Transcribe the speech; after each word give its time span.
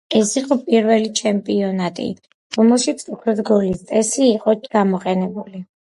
ეს 0.19 0.29
იყო 0.39 0.55
პირველი 0.69 1.11
ჩემპიონატი, 1.19 2.07
რომელშიც 2.59 3.07
ოქროს 3.19 3.45
გოლის 3.53 3.87
წესი 3.93 4.31
იყო 4.35 4.61
გამოყენებული. 4.77 5.69